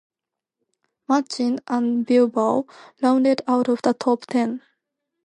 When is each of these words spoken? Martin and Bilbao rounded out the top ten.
Martin 1.07 1.59
and 1.67 2.07
Bilbao 2.07 2.65
rounded 3.03 3.43
out 3.47 3.67
the 3.83 3.93
top 3.93 4.25
ten. 4.25 4.63